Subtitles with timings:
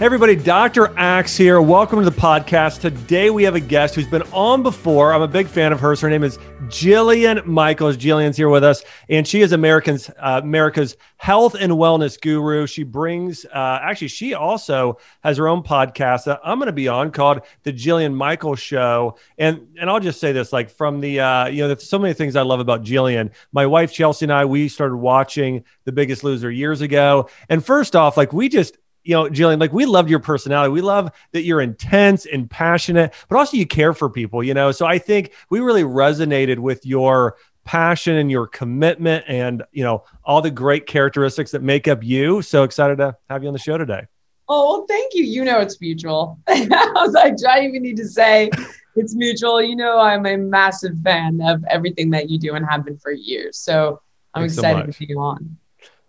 [0.00, 0.96] Hey everybody, Dr.
[0.96, 1.60] Axe here.
[1.60, 2.80] Welcome to the podcast.
[2.80, 5.12] Today we have a guest who's been on before.
[5.12, 6.00] I'm a big fan of hers.
[6.00, 6.38] Her name is
[6.68, 7.98] Jillian Michaels.
[7.98, 12.66] Jillian's here with us, and she is Americans uh, America's health and wellness guru.
[12.66, 16.88] She brings, uh, actually, she also has her own podcast that I'm going to be
[16.88, 19.18] on called the Jillian Michaels Show.
[19.36, 22.14] And and I'll just say this, like from the, uh, you know, there's so many
[22.14, 23.32] things I love about Jillian.
[23.52, 27.94] My wife Chelsea and I, we started watching The Biggest Loser years ago, and first
[27.94, 30.72] off, like we just you know, Jillian, like we loved your personality.
[30.72, 34.72] We love that you're intense and passionate, but also you care for people, you know.
[34.72, 40.04] So I think we really resonated with your passion and your commitment and, you know,
[40.24, 42.42] all the great characteristics that make up you.
[42.42, 44.06] So excited to have you on the show today.
[44.48, 45.22] Oh, well, thank you.
[45.22, 46.38] You know, it's mutual.
[46.48, 48.50] I was like, do I even need to say
[48.96, 49.62] it's mutual?
[49.62, 53.12] You know, I'm a massive fan of everything that you do and have been for
[53.12, 53.58] years.
[53.58, 54.00] So
[54.34, 55.56] I'm Thanks excited so to be on.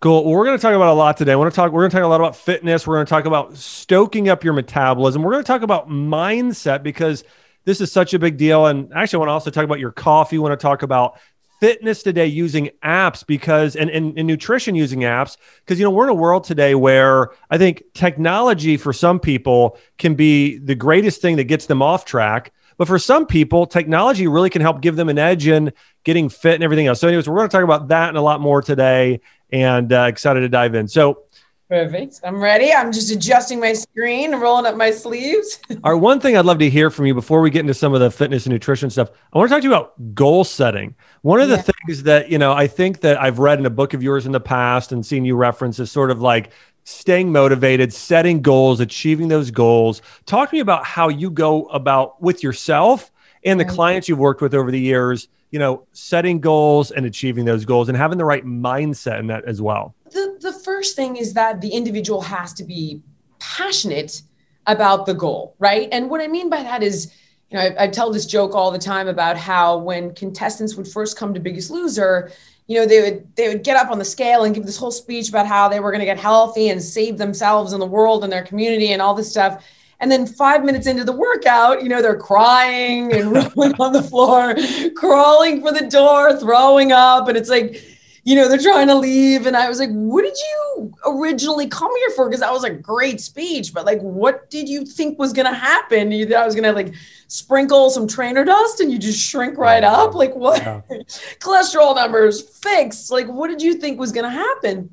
[0.02, 0.24] Cool.
[0.24, 1.30] Well, we're going to talk about a lot today.
[1.30, 1.70] I want to talk.
[1.70, 2.88] We're going to talk a lot about fitness.
[2.88, 5.22] We're going to talk about stoking up your metabolism.
[5.22, 7.22] We're going to talk about mindset because
[7.66, 8.66] this is such a big deal.
[8.66, 10.38] And actually, I want to also talk about your coffee.
[10.38, 11.20] I want to talk about
[11.60, 16.02] fitness today using apps because and, and, and nutrition using apps because you know we're
[16.02, 21.22] in a world today where i think technology for some people can be the greatest
[21.22, 24.96] thing that gets them off track but for some people technology really can help give
[24.96, 25.72] them an edge in
[26.02, 28.22] getting fit and everything else so anyways we're going to talk about that and a
[28.22, 29.20] lot more today
[29.52, 30.88] and uh, excited to dive in.
[30.88, 31.24] So,
[31.68, 32.20] Perfect.
[32.22, 32.70] I'm ready.
[32.70, 35.58] I'm just adjusting my screen, rolling up my sleeves.
[35.84, 38.00] Our one thing I'd love to hear from you before we get into some of
[38.00, 40.94] the fitness and nutrition stuff, I want to talk to you about goal setting.
[41.22, 41.62] One of the yeah.
[41.62, 44.32] things that, you know, I think that I've read in a book of yours in
[44.32, 46.50] the past and seen you reference is sort of like
[46.84, 50.02] staying motivated, setting goals, achieving those goals.
[50.26, 53.11] Talk to me about how you go about with yourself
[53.44, 57.44] and the clients you've worked with over the years you know, setting goals and achieving
[57.44, 59.94] those goals and having the right mindset in that as well?
[60.10, 63.02] The, the first thing is that the individual has to be
[63.38, 64.22] passionate
[64.66, 65.88] about the goal, right?
[65.92, 67.14] And what I mean by that is,
[67.50, 70.88] you know, I, I tell this joke all the time about how when contestants would
[70.88, 72.32] first come to Biggest Loser,
[72.66, 74.92] you know, they would they would get up on the scale and give this whole
[74.92, 78.24] speech about how they were going to get healthy and save themselves and the world
[78.24, 79.62] and their community and all this stuff.
[80.02, 84.02] And then five minutes into the workout, you know, they're crying and rolling on the
[84.02, 84.54] floor,
[84.96, 87.28] crawling for the door, throwing up.
[87.28, 87.80] And it's like,
[88.24, 89.46] you know, they're trying to leave.
[89.46, 92.28] And I was like, what did you originally come here for?
[92.28, 95.56] Because that was a great speech, but like, what did you think was going to
[95.56, 96.10] happen?
[96.10, 96.94] You thought I was going to like
[97.28, 100.14] sprinkle some trainer dust and you just shrink right up?
[100.14, 100.62] Like, what?
[100.62, 100.80] Yeah.
[101.38, 103.12] Cholesterol numbers fixed.
[103.12, 104.90] Like, what did you think was going to happen?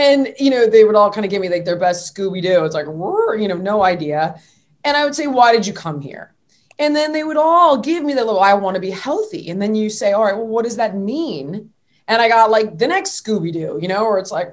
[0.00, 2.64] And, you know, they would all kind of give me like their best Scooby Doo.
[2.64, 4.40] It's like, you know, no idea.
[4.82, 6.34] And I would say, why did you come here?
[6.78, 9.50] And then they would all give me the little, I want to be healthy.
[9.50, 11.70] And then you say, all right, well, what does that mean?
[12.08, 14.50] And I got like the next Scooby Doo, you know, where it's like,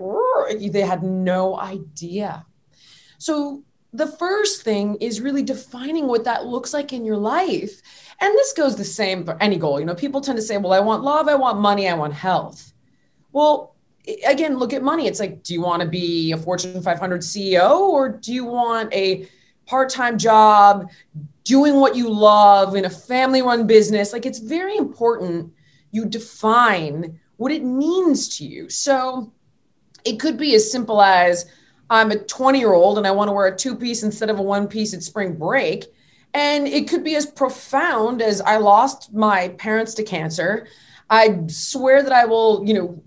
[0.60, 2.46] they had no idea.
[3.18, 7.82] So the first thing is really defining what that looks like in your life.
[8.20, 9.80] And this goes the same for any goal.
[9.80, 12.14] You know, people tend to say, well, I want love, I want money, I want
[12.14, 12.74] health.
[13.32, 13.77] Well,
[14.26, 15.08] again, look at money.
[15.08, 18.94] It's like, do you want to be a Fortune 500 CEO or do you want
[18.94, 19.28] a
[19.66, 20.90] part time job
[21.44, 24.14] doing what you love in a family run business?
[24.14, 25.52] Like, it's very important
[25.92, 28.70] you define what it means to you.
[28.70, 29.32] So,
[30.06, 31.46] it could be as simple as
[31.90, 34.40] I'm a 20 year old and I want to wear a two piece instead of
[34.40, 35.86] a one piece at spring break.
[36.34, 40.68] And it could be as profound as I lost my parents to cancer.
[41.10, 43.04] I swear that I will, you know,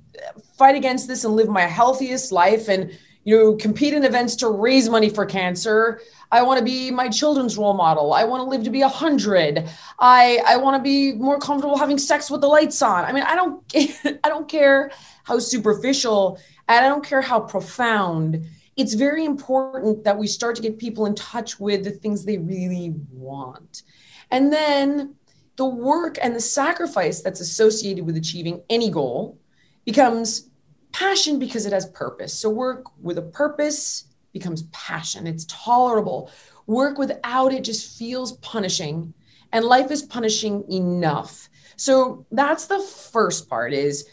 [0.56, 4.48] fight against this and live my healthiest life and you know compete in events to
[4.48, 6.00] raise money for cancer.
[6.32, 8.12] I want to be my children's role model.
[8.12, 9.68] I want to live to be 100
[9.98, 13.04] i i want to be more comfortable having sex with the lights on.
[13.04, 13.62] I mean i don't
[14.24, 14.90] i don't care
[15.24, 16.38] how superficial
[16.68, 18.44] and i don't care how profound.
[18.76, 22.38] It's very important that we start to get people in touch with the things they
[22.38, 23.82] really want.
[24.30, 25.16] And then
[25.56, 29.38] the work and the sacrifice that's associated with achieving any goal
[29.84, 30.50] becomes
[30.92, 32.32] passion because it has purpose.
[32.34, 35.26] So work with a purpose becomes passion.
[35.26, 36.30] It's tolerable.
[36.66, 39.12] Work without it just feels punishing
[39.52, 41.48] and life is punishing enough.
[41.76, 44.08] So that's the first part is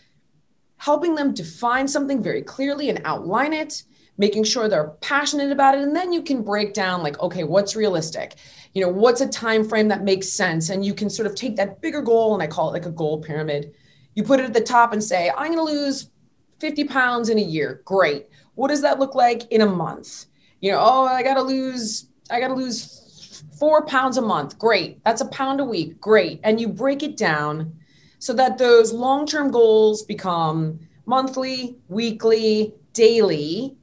[0.78, 3.84] helping them define something very clearly and outline it,
[4.18, 7.75] making sure they're passionate about it and then you can break down like okay, what's
[7.75, 8.36] realistic?
[8.74, 11.56] You know, what's a time frame that makes sense and you can sort of take
[11.58, 13.75] that bigger goal and I call it like a goal pyramid
[14.18, 16.10] you put it at the top and say, I'm going to lose
[16.58, 17.84] 50 pounds in a year.
[17.86, 18.25] Great.
[18.56, 20.25] What does that look like in a month?
[20.60, 24.58] You know, oh, I got to lose, I got to lose four pounds a month.
[24.58, 25.04] Great.
[25.04, 26.02] That's a pound a week.
[26.02, 26.40] Great.
[26.44, 27.72] And you break it down
[28.18, 33.78] so that those long term goals become monthly, weekly, daily,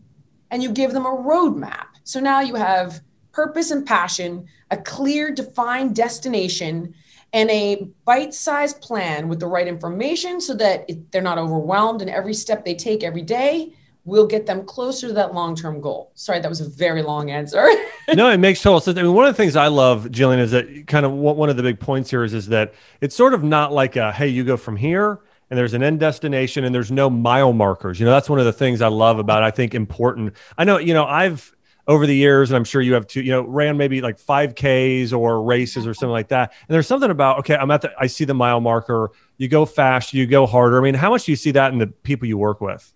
[0.51, 1.87] and you give them a roadmap.
[2.03, 3.01] So now you have
[3.31, 6.93] purpose and passion, a clear, defined destination,
[7.35, 12.01] and a bite sized plan with the right information so that it, they're not overwhelmed.
[12.01, 15.81] And every step they take every day will get them closer to that long term
[15.81, 16.13] goal.
[16.15, 17.69] Sorry, that was a very long answer.
[18.15, 18.97] no, it makes total sense.
[18.99, 21.57] I mean, one of the things I love, Jillian, is that kind of one of
[21.57, 24.45] the big points here is, is that it's sort of not like a, hey, you
[24.45, 25.19] go from here
[25.51, 27.99] and there's an end destination and there's no mile markers.
[27.99, 30.35] You know, that's one of the things I love about, I think, important.
[30.57, 31.53] I know, you know, I've,
[31.87, 35.13] over the years, and I'm sure you have too, you know, ran maybe like 5Ks
[35.13, 36.53] or races or something like that.
[36.67, 39.11] And there's something about, okay, I'm at the, I see the mile marker.
[39.37, 40.79] You go fast, you go harder.
[40.79, 42.93] I mean, how much do you see that in the people you work with?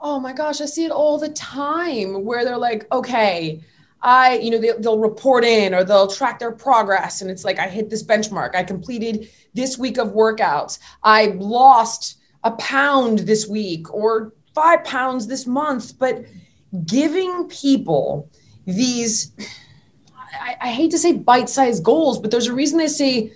[0.00, 3.62] Oh my gosh, I see it all the time where they're like, okay,
[4.02, 7.22] I, you know, they, they'll report in or they'll track their progress.
[7.22, 8.54] And it's like, I hit this benchmark.
[8.54, 10.78] I completed this week of workouts.
[11.02, 15.98] I lost a pound this week or five pounds this month.
[15.98, 16.24] But
[16.84, 18.30] giving people
[18.66, 19.32] these
[20.40, 23.32] I, I hate to say bite-sized goals but there's a reason they say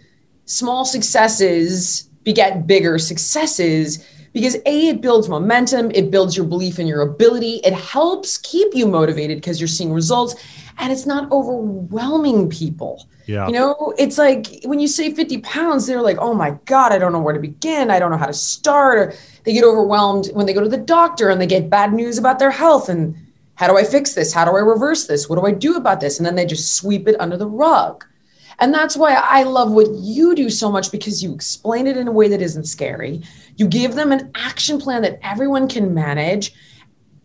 [0.47, 6.87] small successes beget bigger successes because a it builds momentum it builds your belief in
[6.87, 10.35] your ability it helps keep you motivated because you're seeing results
[10.79, 13.07] and it's not overwhelming people.
[13.27, 13.47] Yeah.
[13.47, 16.99] You know it's like when you say 50 pounds they're like oh my god i
[16.99, 20.29] don't know where to begin i don't know how to start or they get overwhelmed
[20.33, 23.17] when they go to the doctor and they get bad news about their health and
[23.57, 24.33] how do I fix this?
[24.33, 25.29] How do I reverse this?
[25.29, 26.19] What do I do about this?
[26.19, 28.05] And then they just sweep it under the rug.
[28.59, 32.09] And that's why I love what you do so much because you explain it in
[32.09, 33.23] a way that isn't scary.
[33.57, 36.55] You give them an action plan that everyone can manage.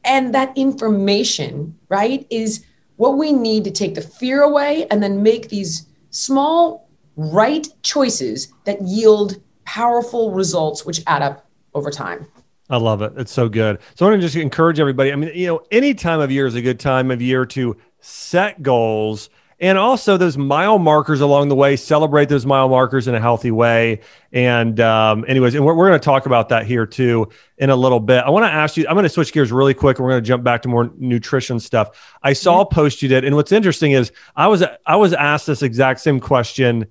[0.03, 5.23] And that information, right, is what we need to take the fear away and then
[5.23, 12.27] make these small, right choices that yield powerful results, which add up over time.
[12.71, 13.11] I love it.
[13.17, 13.79] It's so good.
[13.95, 15.11] So I want to just encourage everybody.
[15.11, 17.75] I mean, you know, any time of year is a good time of year to
[17.99, 19.29] set goals
[19.59, 21.75] and also those mile markers along the way.
[21.75, 23.99] Celebrate those mile markers in a healthy way.
[24.31, 27.27] And, um, anyways, and we're, we're going to talk about that here too
[27.57, 28.23] in a little bit.
[28.23, 28.87] I want to ask you.
[28.87, 29.99] I'm going to switch gears really quick.
[29.99, 32.17] And we're going to jump back to more nutrition stuff.
[32.23, 35.45] I saw a post you did, and what's interesting is I was I was asked
[35.45, 36.87] this exact same question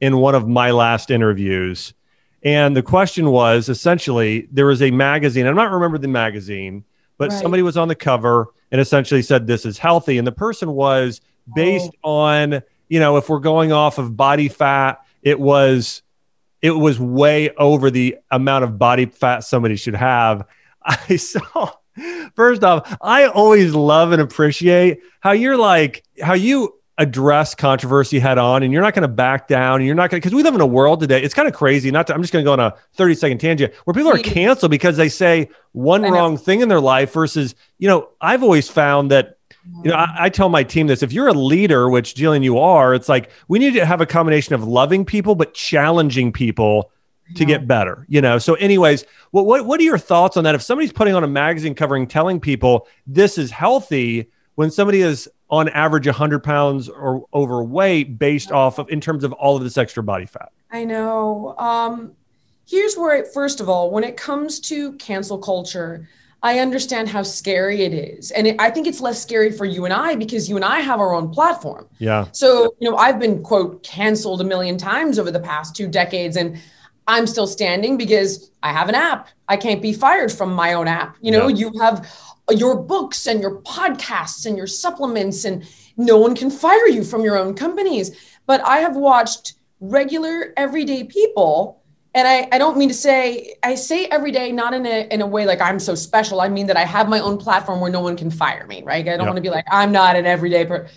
[0.00, 1.92] in one of my last interviews
[2.42, 5.46] and the question was essentially there was a magazine.
[5.46, 6.84] I'm not remember the magazine,
[7.18, 7.40] but right.
[7.40, 10.18] somebody was on the cover and essentially said this is healthy.
[10.18, 11.20] And the person was
[11.54, 12.10] based oh.
[12.10, 16.02] on, you know, if we're going off of body fat, it was
[16.60, 20.46] it was way over the amount of body fat somebody should have.
[20.82, 21.72] I saw
[22.34, 28.36] first off, I always love and appreciate how you're like how you address controversy head
[28.36, 30.42] on and you're not going to back down and you're not going to because we
[30.42, 32.46] live in a world today it's kind of crazy not to, i'm just going to
[32.46, 36.36] go on a 30 second tangent where people are canceled because they say one wrong
[36.36, 39.38] thing in their life versus you know i've always found that
[39.82, 42.58] you know I, I, tell my team this if you're a leader which jillian you
[42.58, 46.90] are it's like we need to have a combination of loving people but challenging people
[47.36, 48.36] to get better you know?
[48.38, 50.54] So anyways what, what what are your thoughts on that?
[50.54, 55.28] If somebody's putting on a magazine covering telling people this is healthy when somebody is
[55.52, 59.76] on average 100 pounds or overweight based off of in terms of all of this
[59.76, 60.50] extra body fat.
[60.72, 61.54] I know.
[61.58, 62.16] Um,
[62.66, 66.08] here's where it, first of all when it comes to cancel culture
[66.44, 68.30] i understand how scary it is.
[68.30, 70.80] And it, i think it's less scary for you and i because you and i
[70.80, 71.86] have our own platform.
[71.98, 72.26] Yeah.
[72.32, 76.36] So you know i've been quote canceled a million times over the past two decades
[76.36, 76.58] and
[77.06, 79.28] i'm still standing because i have an app.
[79.48, 81.16] I can't be fired from my own app.
[81.20, 81.56] You know yeah.
[81.56, 82.08] you have
[82.52, 85.66] your books and your podcasts and your supplements, and
[85.96, 88.36] no one can fire you from your own companies.
[88.46, 91.82] But I have watched regular, everyday people.
[92.14, 95.22] And I, I don't mean to say, I say every day, not in a, in
[95.22, 96.40] a way like I'm so special.
[96.40, 99.00] I mean that I have my own platform where no one can fire me, right?
[99.00, 99.26] I don't yep.
[99.26, 100.88] want to be like, I'm not an everyday person.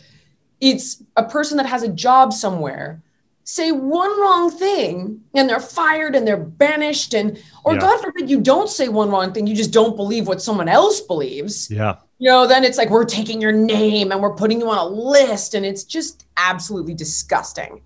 [0.60, 3.02] It's a person that has a job somewhere
[3.46, 7.80] say one wrong thing and they're fired and they're banished and or yeah.
[7.80, 11.00] god forbid you don't say one wrong thing you just don't believe what someone else
[11.00, 11.70] believes.
[11.70, 11.98] Yeah.
[12.18, 14.86] You know then it's like we're taking your name and we're putting you on a
[14.86, 17.82] list and it's just absolutely disgusting.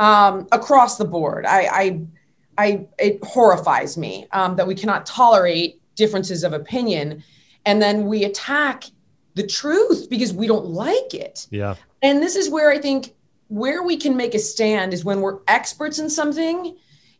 [0.00, 2.00] Um, across the board i i
[2.56, 7.24] i it horrifies me um, that we cannot tolerate differences of opinion
[7.64, 8.84] and then we attack
[9.34, 11.46] the truth because we don't like it.
[11.50, 11.74] Yeah.
[12.02, 13.14] And this is where i think
[13.48, 16.64] where we can make a stand is when we're experts in something.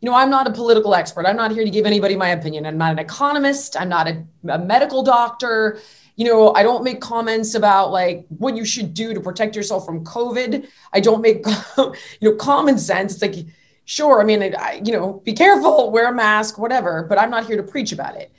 [0.00, 1.26] You know, I'm not a political expert.
[1.26, 2.66] I'm not here to give anybody my opinion.
[2.66, 3.76] I'm not an economist.
[3.80, 5.80] I'm not a, a medical doctor.
[6.16, 9.85] You know, I don't make comments about like what you should do to protect yourself
[9.85, 10.68] from COVID.
[10.92, 11.44] I don't make,
[11.78, 13.14] you know, common sense.
[13.14, 13.47] It's like,
[13.87, 17.47] sure, I mean, I, you know, be careful, wear a mask, whatever, but I'm not
[17.47, 18.30] here to preach about it.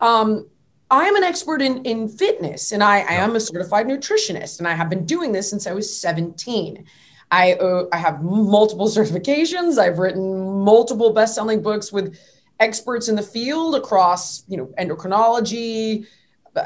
[0.00, 0.48] Um,
[0.90, 4.68] I am an expert in, in fitness and I, I am a certified nutritionist and
[4.68, 6.84] I have been doing this since I was 17.
[7.30, 9.78] I, uh, I have multiple certifications.
[9.78, 12.18] I've written multiple best-selling books with
[12.60, 16.06] experts in the field across, you know, endocrinology.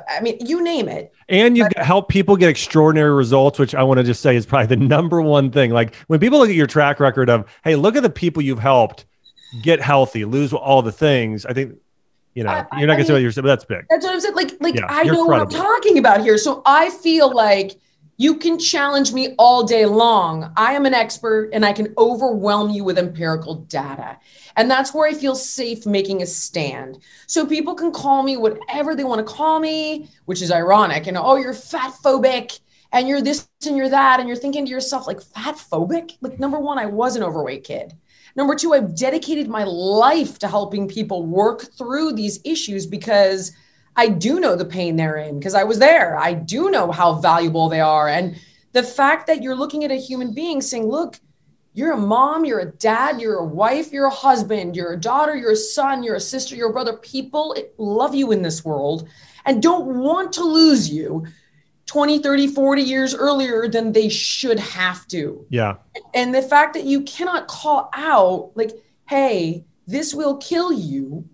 [0.09, 1.13] I mean, you name it.
[1.29, 4.47] And you've but, helped people get extraordinary results, which I want to just say is
[4.47, 5.71] probably the number one thing.
[5.71, 8.61] Like when people look at your track record of, hey, look at the people you've
[8.61, 9.07] helped
[9.63, 11.45] get healthy, lose all the things.
[11.45, 11.77] I think
[12.35, 13.85] you know, I, you're not gonna say what you're saying, but that's big.
[13.91, 14.37] That's what I'm saying.
[14.37, 15.27] Like, like yeah, I know credible.
[15.27, 16.39] what I'm talking about here.
[16.39, 17.81] So I feel like
[18.21, 20.53] you can challenge me all day long.
[20.55, 24.19] I am an expert and I can overwhelm you with empirical data.
[24.57, 26.99] And that's where I feel safe making a stand.
[27.27, 31.07] So people can call me whatever they want to call me, which is ironic.
[31.07, 32.61] And oh, you're fat phobic
[32.93, 34.21] and you're this and you're that.
[34.21, 36.19] And you're thinking to yourself, like, fat phobic?
[36.21, 37.95] Like, number one, I was an overweight kid.
[38.37, 43.53] Number two, I've dedicated my life to helping people work through these issues because
[44.01, 46.19] I do know the pain they're in because I was there.
[46.19, 48.09] I do know how valuable they are.
[48.09, 48.35] And
[48.73, 51.21] the fact that you're looking at a human being saying, look,
[51.75, 55.37] you're a mom, you're a dad, you're a wife, you're a husband, you're a daughter,
[55.37, 56.97] you're a son, you're a sister, you're a brother.
[56.97, 59.07] People love you in this world
[59.45, 61.27] and don't want to lose you
[61.85, 65.45] 20, 30, 40 years earlier than they should have to.
[65.51, 65.77] Yeah.
[66.15, 68.73] And the fact that you cannot call out, like,
[69.11, 71.29] hey, this will kill you,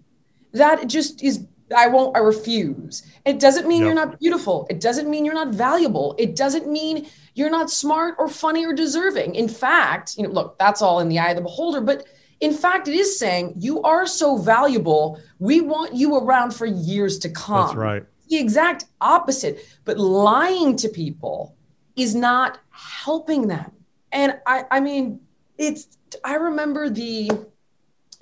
[0.51, 3.03] that just is, I won't, I refuse.
[3.25, 3.87] It doesn't mean yep.
[3.87, 4.67] you're not beautiful.
[4.71, 6.15] It doesn't mean you're not valuable.
[6.19, 9.35] It doesn't mean you're not smart or funny or deserving.
[9.35, 12.07] In fact, you know, look, that's all in the eye of the beholder, but
[12.41, 15.19] in fact, it is saying you are so valuable.
[15.39, 17.69] We want you around for years to come.
[17.69, 19.65] That's right the exact opposite.
[19.85, 21.57] But lying to people
[21.97, 23.71] is not helping them.
[24.13, 25.21] And I, I mean,
[25.59, 27.31] it's, I remember the,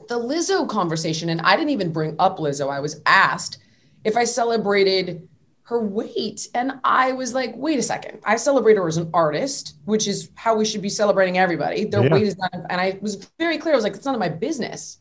[0.09, 2.71] the Lizzo conversation, and I didn't even bring up Lizzo.
[2.71, 3.59] I was asked
[4.05, 5.29] if I celebrated
[5.65, 6.49] her weight.
[6.55, 8.21] And I was like, wait a second.
[8.25, 11.85] I celebrate her as an artist, which is how we should be celebrating everybody.
[11.85, 12.13] Their yeah.
[12.13, 13.75] weight is not, and I was very clear.
[13.75, 14.99] I was like, it's none of my business.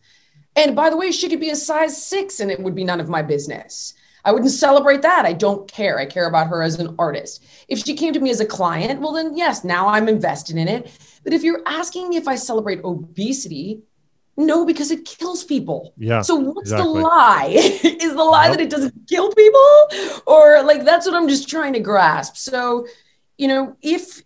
[0.55, 3.01] And by the way, she could be a size six and it would be none
[3.01, 3.93] of my business.
[4.25, 5.25] I wouldn't celebrate that.
[5.25, 5.99] I don't care.
[5.99, 7.43] I care about her as an artist.
[7.67, 10.69] If she came to me as a client, well, then yes, now I'm invested in
[10.69, 10.89] it.
[11.25, 13.81] But if you're asking me if I celebrate obesity,
[14.35, 15.93] no, because it kills people.
[15.97, 16.21] Yeah.
[16.21, 16.93] So what's exactly.
[16.93, 17.47] the lie?
[17.83, 20.21] Is the lie that it doesn't kill people?
[20.25, 22.37] Or like that's what I'm just trying to grasp.
[22.37, 22.87] So,
[23.37, 24.23] you know, if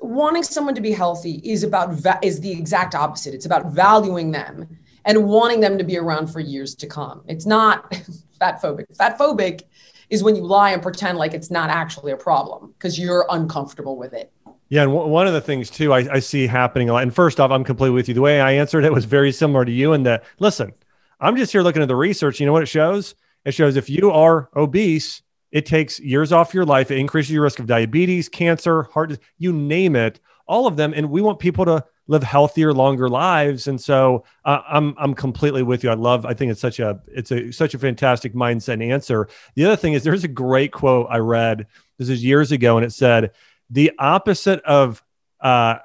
[0.00, 3.34] wanting someone to be healthy is about va- is the exact opposite.
[3.34, 4.68] It's about valuing them
[5.04, 7.22] and wanting them to be around for years to come.
[7.26, 7.94] It's not
[8.38, 8.94] fat phobic.
[8.96, 9.62] Fat phobic
[10.10, 13.96] is when you lie and pretend like it's not actually a problem because you're uncomfortable
[13.96, 14.32] with it.
[14.68, 17.02] Yeah, and w- one of the things too I, I, see happening a lot.
[17.02, 18.14] And first off, I'm completely with you.
[18.14, 19.92] The way I answered it was very similar to you.
[19.92, 20.72] And that listen,
[21.20, 22.40] I'm just here looking at the research.
[22.40, 23.14] You know what it shows?
[23.44, 26.90] It shows if you are obese, it takes years off your life.
[26.90, 30.92] It increases your risk of diabetes, cancer, heart, disease, you name it, all of them.
[30.94, 33.68] And we want people to live healthier, longer lives.
[33.68, 35.90] And so uh, I'm I'm completely with you.
[35.90, 36.26] I love.
[36.26, 39.28] I think it's such a it's a such a fantastic mindset and answer.
[39.54, 41.66] The other thing is there's a great quote I read.
[41.98, 43.30] This is years ago, and it said
[43.70, 45.02] the opposite of
[45.40, 45.76] uh,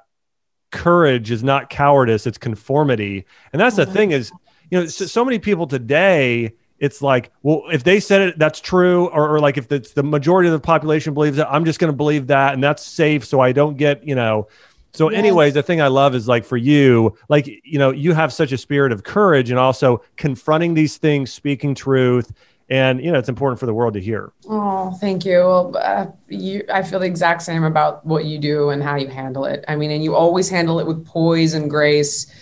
[0.70, 3.26] courage is not cowardice; it's conformity.
[3.52, 4.32] And that's the thing is,
[4.70, 8.60] you know, so, so many people today it's like, well, if they said it, that's
[8.60, 11.78] true, or, or like if it's the majority of the population believes it, I'm just
[11.78, 14.48] going to believe that, and that's safe, so I don't get, you know,
[14.94, 15.18] so, yes.
[15.18, 18.52] anyways, the thing I love is like for you, like, you know, you have such
[18.52, 22.30] a spirit of courage and also confronting these things, speaking truth.
[22.70, 24.32] And, you know, it's important for the world to hear.
[24.48, 25.40] Oh, thank you.
[25.40, 26.64] Uh, you.
[26.72, 29.64] I feel the exact same about what you do and how you handle it.
[29.68, 32.32] I mean, and you always handle it with poise and grace.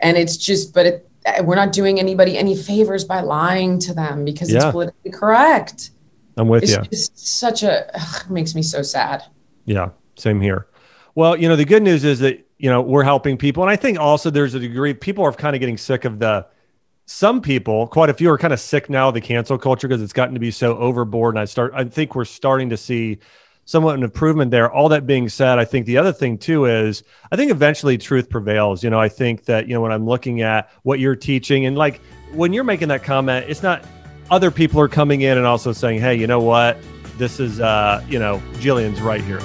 [0.00, 3.94] And it's just, but it, uh, we're not doing anybody any favors by lying to
[3.94, 4.56] them because yeah.
[4.56, 5.90] it's politically correct.
[6.36, 6.78] I'm with it's you.
[6.90, 9.22] It's such a, ugh, makes me so sad.
[9.64, 10.66] Yeah, same here.
[11.14, 13.62] Well, you know, the good news is that, you know, we're helping people.
[13.62, 16.46] And I think also there's a degree, people are kind of getting sick of the,
[17.10, 20.02] some people, quite a few are kind of sick now of the cancel culture because
[20.02, 21.34] it's gotten to be so overboard.
[21.34, 23.18] And I start, I think we're starting to see
[23.64, 24.70] somewhat an improvement there.
[24.70, 28.28] All that being said, I think the other thing too is I think eventually truth
[28.28, 28.84] prevails.
[28.84, 31.78] You know, I think that, you know, when I'm looking at what you're teaching and
[31.78, 32.02] like
[32.34, 33.86] when you're making that comment, it's not
[34.30, 36.76] other people are coming in and also saying, hey, you know what?
[37.16, 39.40] This is, uh, you know, Jillian's right here.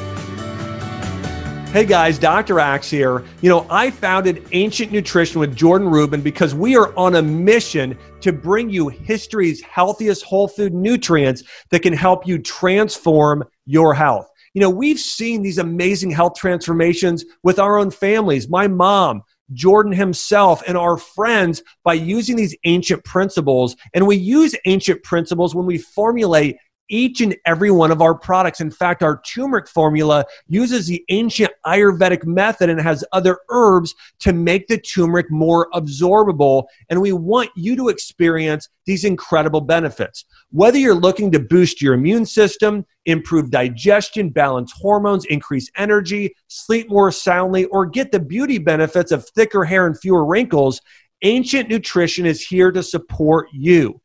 [1.73, 2.59] Hey guys, Dr.
[2.59, 3.23] Axe here.
[3.41, 7.97] You know, I founded Ancient Nutrition with Jordan Rubin because we are on a mission
[8.21, 14.29] to bring you history's healthiest whole food nutrients that can help you transform your health.
[14.53, 18.47] You know, we've seen these amazing health transformations with our own families.
[18.47, 23.75] My mom, Jordan himself and our friends by using these ancient principles.
[23.95, 26.55] And we use ancient principles when we formulate
[26.93, 28.61] each and every one of our products.
[28.61, 34.31] In fact, our turmeric formula uses the ancient Ayurvedic method and has other herbs to
[34.31, 36.65] make the turmeric more absorbable.
[36.91, 40.25] And we want you to experience these incredible benefits.
[40.51, 46.91] Whether you're looking to boost your immune system, improve digestion, balance hormones, increase energy, sleep
[46.91, 50.79] more soundly, or get the beauty benefits of thicker hair and fewer wrinkles,
[51.23, 53.99] Ancient Nutrition is here to support you.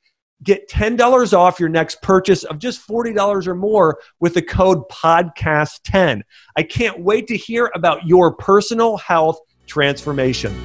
[0.45, 6.23] Get $10 off your next purchase of just $40 or more with the code PODCAST10.
[6.57, 10.57] I can't wait to hear about your personal health transformation.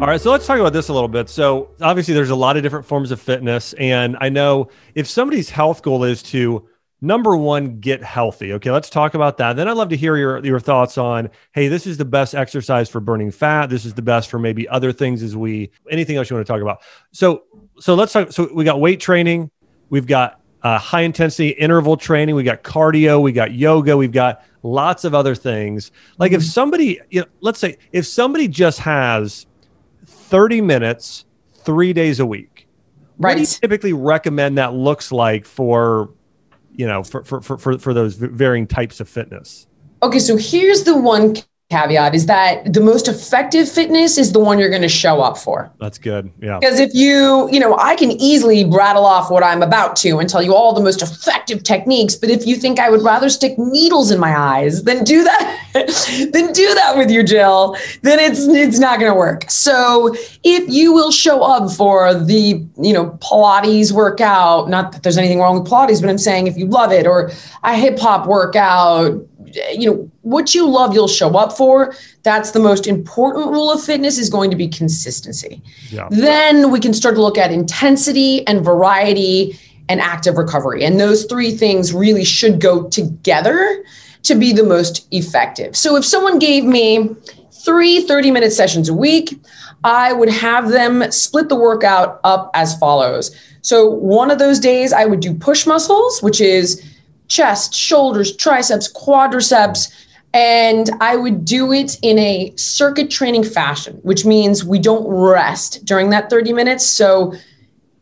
[0.00, 1.28] All right, so let's talk about this a little bit.
[1.28, 3.72] So, obviously, there's a lot of different forms of fitness.
[3.72, 6.68] And I know if somebody's health goal is to
[7.00, 8.52] number one, get healthy.
[8.54, 9.56] Okay, let's talk about that.
[9.56, 12.88] Then I'd love to hear your, your thoughts on, hey, this is the best exercise
[12.88, 13.66] for burning fat.
[13.66, 16.52] This is the best for maybe other things as we, anything else you want to
[16.52, 16.80] talk about.
[17.12, 17.44] So,
[17.78, 18.32] so let's talk.
[18.32, 19.50] So we got weight training.
[19.90, 22.34] We've got uh, high intensity interval training.
[22.34, 23.22] We got cardio.
[23.22, 23.96] We got yoga.
[23.96, 25.92] We've got lots of other things.
[26.18, 26.40] Like mm-hmm.
[26.40, 29.46] if somebody, you know, let's say if somebody just has
[30.04, 31.24] 30 minutes,
[31.54, 32.66] three days a week,
[33.18, 33.30] right.
[33.30, 36.10] what do you typically recommend that looks like for
[36.78, 39.66] you know, for, for, for, for for those varying types of fitness?
[40.02, 41.36] Okay, so here's the one
[41.70, 45.36] caveat is that the most effective fitness is the one you're going to show up
[45.36, 45.70] for.
[45.78, 46.32] That's good.
[46.40, 46.58] Yeah.
[46.58, 50.30] Because if you, you know, I can easily rattle off what I'm about to and
[50.30, 53.58] tell you all the most effective techniques, but if you think I would rather stick
[53.58, 55.60] needles in my eyes than do that,
[56.32, 59.50] then do that with you, Jill, then it's it's not going to work.
[59.50, 65.18] So, if you will show up for the, you know, Pilates workout, not that there's
[65.18, 67.30] anything wrong with Pilates, but I'm saying if you love it or
[67.62, 69.20] a hip hop workout,
[69.72, 71.94] you know what you love you'll show up for.
[72.22, 75.62] That's the most important rule of fitness is going to be consistency.
[75.90, 76.08] Yeah.
[76.10, 79.58] then we can start to look at intensity and variety
[79.88, 80.84] and active recovery.
[80.84, 83.84] And those three things really should go together
[84.24, 85.76] to be the most effective.
[85.76, 87.16] So if someone gave me
[87.64, 89.38] three 30 minute sessions a week
[89.84, 93.34] i would have them split the workout up as follows.
[93.62, 96.82] So one of those days i would do push muscles which is
[97.28, 99.92] chest, shoulders, triceps, quadriceps.
[100.34, 105.84] And I would do it in a circuit training fashion, which means we don't rest
[105.84, 106.86] during that 30 minutes.
[106.86, 107.32] So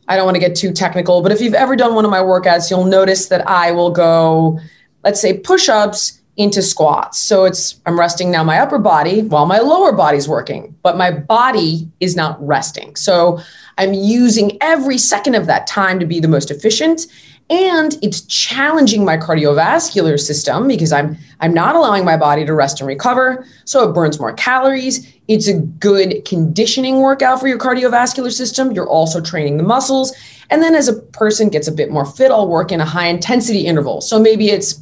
[0.08, 2.20] I don't want to get too technical, but if you've ever done one of my
[2.20, 4.58] workouts, you'll notice that I will go,
[5.04, 7.18] let's say, push ups into squats.
[7.18, 11.10] So it's, I'm resting now my upper body while my lower body's working, but my
[11.10, 12.94] body is not resting.
[12.94, 13.40] So
[13.78, 17.06] I'm using every second of that time to be the most efficient
[17.48, 22.80] and it's challenging my cardiovascular system because i'm i'm not allowing my body to rest
[22.80, 23.46] and recover.
[23.64, 25.12] So it burns more calories.
[25.28, 28.72] It's a good conditioning workout for your cardiovascular system.
[28.72, 30.16] You're also training the muscles.
[30.50, 33.08] And then as a person gets a bit more fit i'll work in a high
[33.08, 34.00] intensity interval.
[34.00, 34.80] So maybe it's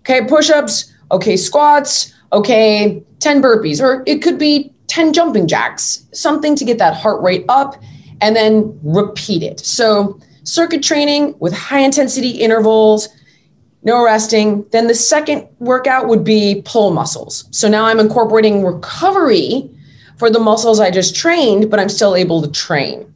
[0.00, 6.56] okay push-ups okay squats okay 10 burpees or it could be 10 jumping jacks something
[6.56, 7.76] to get that heart rate up
[8.22, 9.60] and then repeat it.
[9.60, 10.18] So
[10.50, 13.08] circuit training with high intensity intervals,
[13.84, 14.66] no resting.
[14.72, 17.48] Then the second workout would be pull muscles.
[17.52, 19.70] So now I'm incorporating recovery
[20.18, 23.14] for the muscles I just trained, but I'm still able to train.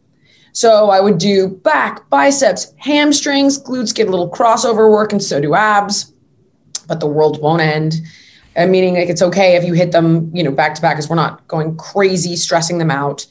[0.52, 5.40] So I would do back, biceps, hamstrings, glutes get a little crossover work, and so
[5.40, 6.12] do abs.
[6.86, 7.96] But the world won't end.
[8.56, 11.10] Uh, meaning like it's okay if you hit them, you know, back to back, because
[11.10, 13.26] we're not going crazy stressing them out.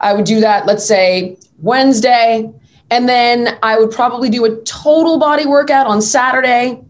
[0.00, 2.52] I would do that, let's say Wednesday,
[2.94, 6.80] and then I would probably do a total body workout on Saturday,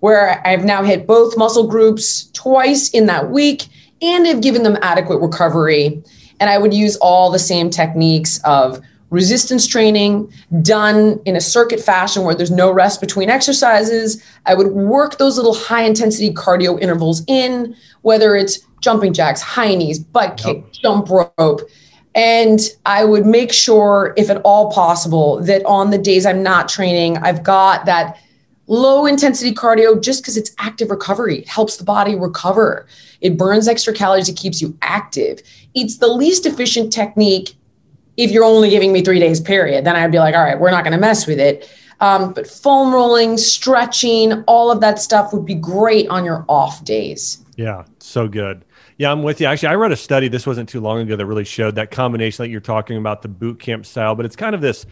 [0.00, 3.66] where I've now hit both muscle groups twice in that week
[4.00, 6.02] and have given them adequate recovery.
[6.40, 11.80] And I would use all the same techniques of resistance training done in a circuit
[11.80, 14.24] fashion where there's no rest between exercises.
[14.46, 19.74] I would work those little high intensity cardio intervals in, whether it's jumping jacks, high
[19.74, 21.60] knees, butt kick, jump rope,
[22.14, 26.68] and I would make sure, if at all possible, that on the days I'm not
[26.68, 28.18] training, I've got that
[28.66, 31.38] low intensity cardio just because it's active recovery.
[31.38, 32.86] It helps the body recover.
[33.20, 35.40] It burns extra calories, it keeps you active.
[35.74, 37.56] It's the least efficient technique
[38.16, 39.84] if you're only giving me three days, period.
[39.84, 41.70] Then I'd be like, all right, we're not going to mess with it.
[42.00, 46.84] Um, but foam rolling, stretching, all of that stuff would be great on your off
[46.84, 47.44] days.
[47.56, 48.64] Yeah, so good.
[49.02, 49.48] Yeah, I'm with you.
[49.48, 52.44] Actually, I read a study, this wasn't too long ago, that really showed that combination
[52.44, 54.86] that you're talking about, the boot camp style, but it's kind of this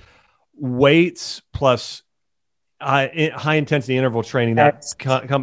[0.56, 2.02] weights plus
[2.80, 4.82] uh, high intensity interval training that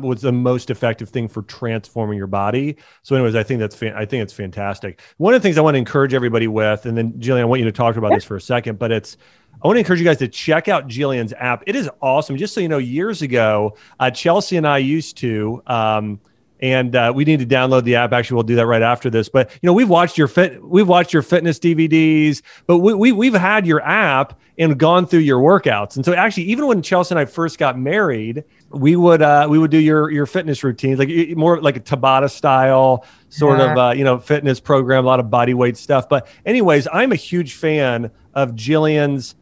[0.01, 2.75] was the most effective thing for transforming your body.
[3.03, 4.99] So, anyways, I think that's I think it's fantastic.
[5.15, 7.59] One of the things I want to encourage everybody with, and then Jillian, I want
[7.59, 9.15] you to talk about this for a second, but it's
[9.63, 11.63] I want to encourage you guys to check out Jillian's app.
[11.67, 12.35] It is awesome.
[12.35, 15.63] Just so you know, years ago, uh, Chelsea and I used to.
[15.67, 16.19] Um,
[16.59, 18.13] and uh, we need to download the app.
[18.13, 19.29] Actually, we'll do that right after this.
[19.29, 23.11] But you know, we've watched your fit, we've watched your fitness DVDs, but we, we
[23.11, 25.95] we've had your app and gone through your workouts.
[25.95, 29.59] And so, actually, even when Chelsea and I first got married, we would uh, we
[29.59, 33.71] would do your your fitness routines, like more like a Tabata style sort yeah.
[33.71, 36.09] of uh, you know fitness program, a lot of body weight stuff.
[36.09, 39.35] But anyways, I'm a huge fan of Jillian's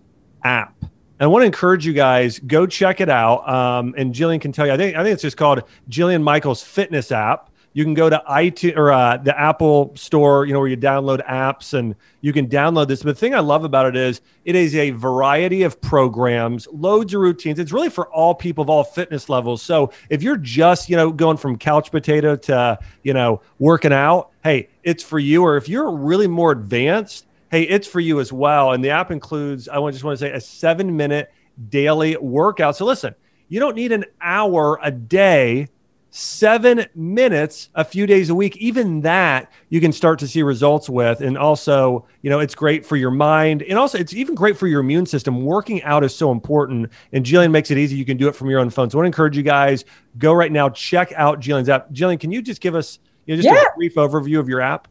[0.44, 0.86] app.
[1.20, 3.48] I want to encourage you guys go check it out.
[3.48, 4.74] Um, and Jillian can tell you.
[4.74, 7.52] I think I think it's just called Jillian Michaels Fitness app.
[7.74, 11.26] You can go to iTunes or uh, the Apple Store, you know, where you download
[11.28, 13.04] apps, and you can download this.
[13.04, 17.14] But the thing I love about it is it is a variety of programs, loads
[17.14, 17.60] of routines.
[17.60, 19.62] It's really for all people of all fitness levels.
[19.62, 24.32] So if you're just, you know, going from couch potato to, you know, working out,
[24.42, 25.44] hey, it's for you.
[25.44, 27.26] Or if you're really more advanced
[27.56, 28.74] hey, it's for you as well.
[28.74, 31.32] And the app includes, I just want to say, a seven minute
[31.70, 32.76] daily workout.
[32.76, 33.16] So listen,
[33.48, 35.70] you don't need an hour a day,
[36.10, 38.58] seven minutes a few days a week.
[38.58, 41.22] Even that you can start to see results with.
[41.22, 43.62] And also, you know, it's great for your mind.
[43.62, 45.46] And also, it's even great for your immune system.
[45.46, 46.92] Working out is so important.
[47.14, 47.96] And Jillian makes it easy.
[47.96, 48.90] You can do it from your own phone.
[48.90, 49.86] So I want to encourage you guys
[50.18, 51.90] go right now, check out Jillian's app.
[51.92, 53.62] Jillian, can you just give us you know, just yeah.
[53.62, 54.90] a brief overview of your app?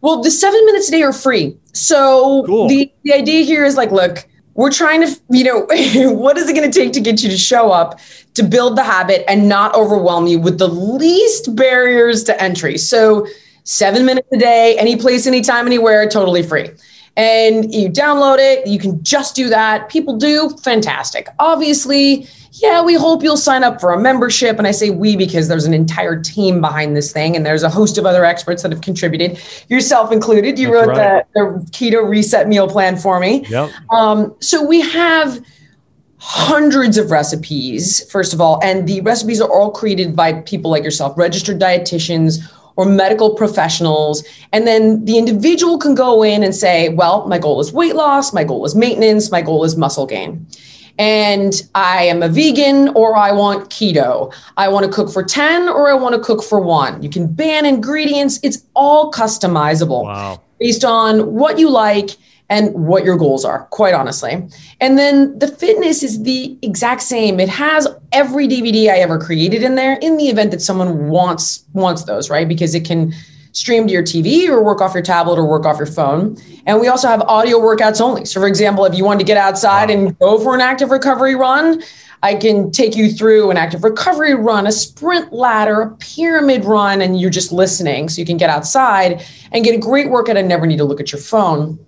[0.00, 1.56] Well, the seven minutes a day are free.
[1.72, 2.68] So cool.
[2.68, 5.60] the, the idea here is like, look, we're trying to, you know,
[6.12, 8.00] what is it going to take to get you to show up
[8.34, 12.76] to build the habit and not overwhelm you with the least barriers to entry?
[12.78, 13.26] So
[13.64, 16.70] seven minutes a day, any place, anytime, anywhere, totally free
[17.16, 18.66] and you download it.
[18.66, 19.88] You can just do that.
[19.88, 21.28] People do fantastic.
[21.38, 24.58] Obviously, yeah, we hope you'll sign up for a membership.
[24.58, 27.70] And I say we because there's an entire team behind this thing, and there's a
[27.70, 30.58] host of other experts that have contributed, yourself included.
[30.58, 31.24] You That's wrote right.
[31.34, 33.46] the, the keto reset meal plan for me.
[33.46, 33.70] Yep.
[33.90, 35.40] Um, so we have
[36.18, 40.84] hundreds of recipes, first of all, and the recipes are all created by people like
[40.84, 44.24] yourself, registered dietitians or medical professionals.
[44.52, 48.32] And then the individual can go in and say, well, my goal is weight loss,
[48.32, 50.46] my goal is maintenance, my goal is muscle gain.
[50.98, 54.34] And I am a vegan or I want keto.
[54.56, 57.02] I want to cook for 10 or I want to cook for one.
[57.02, 58.38] You can ban ingredients.
[58.42, 60.40] It's all customizable wow.
[60.60, 62.10] based on what you like
[62.52, 64.46] and what your goals are, quite honestly.
[64.78, 67.40] And then the fitness is the exact same.
[67.40, 71.64] It has every DVD I ever created in there in the event that someone wants
[71.72, 72.46] wants those, right?
[72.46, 73.14] Because it can
[73.52, 76.36] stream to your TV or work off your tablet or work off your phone.
[76.66, 78.26] And we also have audio workouts only.
[78.26, 81.34] So for example, if you want to get outside and go for an active recovery
[81.34, 81.82] run,
[82.22, 87.00] I can take you through an active recovery run, a sprint ladder, a pyramid run,
[87.00, 88.10] and you're just listening.
[88.10, 91.00] So you can get outside and get a great workout and never need to look
[91.00, 91.78] at your phone.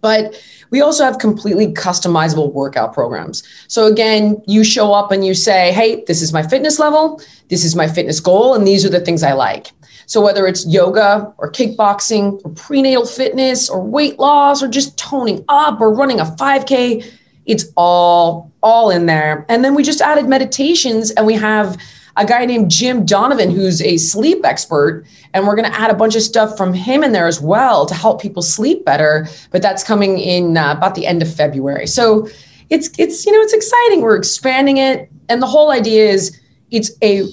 [0.00, 3.42] But we also have completely customizable workout programs.
[3.68, 7.64] So again, you show up and you say, hey, this is my fitness level, this
[7.64, 9.72] is my fitness goal, and these are the things I like.
[10.06, 15.44] So whether it's yoga or kickboxing or prenatal fitness or weight loss or just toning
[15.48, 17.08] up or running a 5K,
[17.46, 19.46] it's all all in there.
[19.48, 21.80] And then we just added meditations and we have
[22.20, 25.06] a guy named Jim Donovan, who's a sleep expert.
[25.32, 27.86] And we're going to add a bunch of stuff from him in there as well
[27.86, 29.26] to help people sleep better.
[29.50, 31.86] But that's coming in uh, about the end of February.
[31.86, 32.28] So
[32.68, 34.02] it's, it's, you know, it's exciting.
[34.02, 35.10] We're expanding it.
[35.30, 36.38] And the whole idea is
[36.70, 37.24] it's a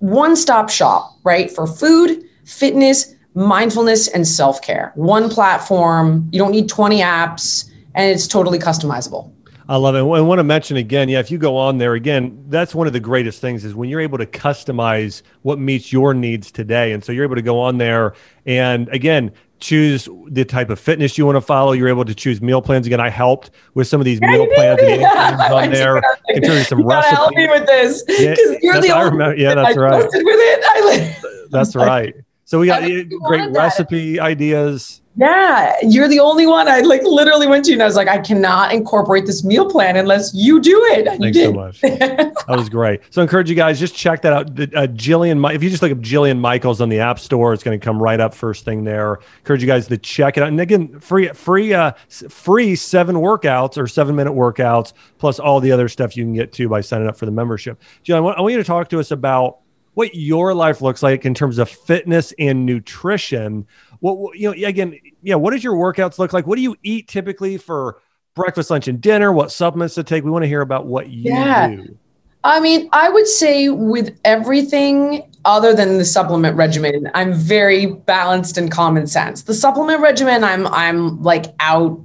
[0.00, 1.50] one stop shop, right?
[1.50, 4.92] For food, fitness, mindfulness, and self care.
[4.96, 6.28] One platform.
[6.30, 9.32] You don't need 20 apps, and it's totally customizable.
[9.70, 10.00] I love it.
[10.00, 12.92] I want to mention again, yeah, if you go on there again, that's one of
[12.92, 16.90] the greatest things is when you're able to customize what meets your needs today.
[16.90, 18.14] And so you're able to go on there
[18.46, 19.30] and again,
[19.60, 21.70] choose the type of fitness you want to follow.
[21.70, 22.88] You're able to choose meal plans.
[22.88, 25.52] Again, I helped with some of these yeah, meal plans yeah.
[25.52, 26.02] on there.
[26.30, 27.16] You some you recipes.
[27.16, 29.10] Help me with this because yeah, you're the only.
[29.12, 30.04] Remember, yeah, that's I right.
[30.04, 30.64] With it.
[30.66, 32.16] I, that's right.
[32.50, 32.82] So we got
[33.28, 35.02] great recipe ideas.
[35.16, 36.66] Yeah, you're the only one.
[36.66, 39.94] I like literally went to and I was like, I cannot incorporate this meal plan
[39.94, 41.06] unless you do it.
[41.06, 41.80] And Thanks so much.
[41.82, 43.02] that was great.
[43.10, 44.46] So I encourage you guys just check that out.
[44.50, 47.78] Uh, Jillian, if you just look up Jillian Michaels on the App Store, it's going
[47.78, 49.20] to come right up first thing there.
[49.38, 50.48] Encourage you guys to check it out.
[50.48, 55.70] And again, free, free, uh, free seven workouts or seven minute workouts plus all the
[55.70, 57.80] other stuff you can get to by signing up for the membership.
[58.04, 59.60] Jillian, I I want you to talk to us about
[59.94, 63.66] what your life looks like in terms of fitness and nutrition
[64.00, 67.08] what you know again yeah what does your workouts look like what do you eat
[67.08, 68.00] typically for
[68.34, 70.24] breakfast, lunch, and dinner, what supplements to take.
[70.24, 71.68] We want to hear about what you yeah.
[71.68, 71.98] do.
[72.42, 78.56] I mean, I would say with everything other than the supplement regimen, I'm very balanced
[78.56, 79.42] and common sense.
[79.42, 82.00] The supplement regimen, I'm I'm like out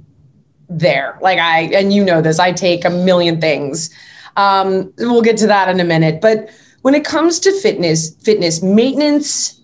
[0.68, 1.18] there.
[1.22, 3.88] Like I and you know this, I take a million things.
[4.36, 6.20] Um, we'll get to that in a minute.
[6.20, 6.50] But
[6.86, 9.60] when it comes to fitness, fitness maintenance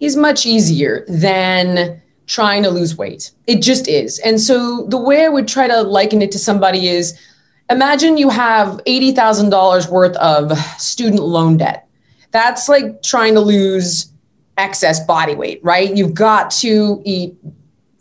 [0.00, 3.30] is much easier than trying to lose weight.
[3.46, 4.18] It just is.
[4.18, 7.18] And so the way I would try to liken it to somebody is
[7.70, 11.88] imagine you have $80,000 worth of student loan debt.
[12.32, 14.12] That's like trying to lose
[14.58, 15.96] excess body weight, right?
[15.96, 17.34] You've got to eat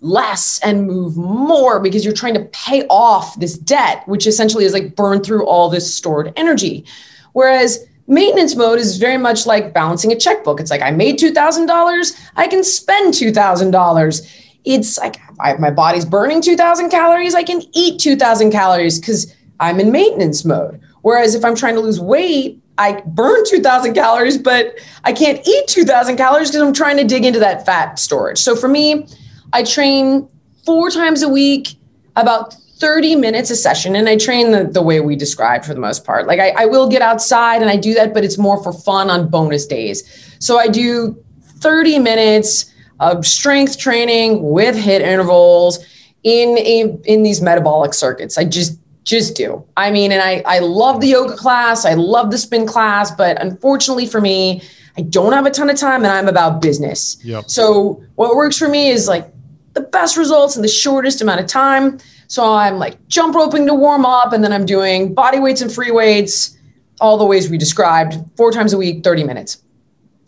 [0.02, 4.74] less and move more because you're trying to pay off this debt, which essentially is
[4.74, 6.84] like burn through all this stored energy.
[7.32, 10.60] Whereas maintenance mode is very much like balancing a checkbook.
[10.60, 14.34] It's like I made $2,000, I can spend $2,000.
[14.66, 19.80] It's like I, my body's burning 2,000 calories, I can eat 2,000 calories because I'm
[19.80, 20.82] in maintenance mode.
[21.02, 25.68] Whereas if I'm trying to lose weight, I burn 2000 calories, but I can't eat
[25.68, 28.38] 2000 calories because I'm trying to dig into that fat storage.
[28.38, 29.08] So for me,
[29.54, 30.28] I train
[30.66, 31.78] four times a week,
[32.18, 33.96] about 30 minutes a session.
[33.96, 36.28] And I train the, the way we described for the most part.
[36.28, 39.10] Like I, I will get outside and I do that, but it's more for fun
[39.10, 40.04] on bonus days.
[40.40, 41.22] So I do
[41.60, 45.84] 30 minutes of strength training with HIIT intervals
[46.24, 48.38] in a, in these metabolic circuits.
[48.38, 49.66] I just just do.
[49.78, 53.42] I mean, and I, I love the yoga class, I love the spin class, but
[53.42, 54.62] unfortunately for me,
[54.98, 57.18] I don't have a ton of time and I'm about business.
[57.24, 57.50] Yep.
[57.50, 59.32] So what works for me is like
[59.74, 62.00] the best results in the shortest amount of time.
[62.28, 65.72] So I'm like jump roping to warm up, and then I'm doing body weights and
[65.72, 66.58] free weights,
[67.00, 69.64] all the ways we described, four times a week, 30 minutes.